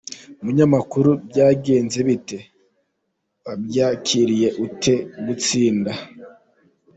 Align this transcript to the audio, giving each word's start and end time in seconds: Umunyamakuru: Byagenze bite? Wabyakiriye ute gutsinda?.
Umunyamakuru: 0.41 1.09
Byagenze 1.29 1.99
bite? 2.07 2.37
Wabyakiriye 3.45 4.47
ute 4.65 4.93
gutsinda?. 5.25 5.91